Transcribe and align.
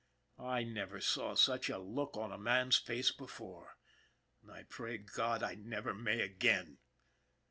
I 0.39 0.63
never 0.63 0.99
saw 0.99 1.35
such 1.35 1.69
a 1.69 1.77
look 1.77 2.17
on 2.17 2.31
a 2.31 2.37
man's 2.39 2.75
face 2.77 3.11
before, 3.11 3.77
and 4.41 4.51
I 4.51 4.63
pray 4.63 4.97
God 4.97 5.43
I 5.43 5.53
never 5.53 5.93
may 5.93 6.21
again. 6.21 6.79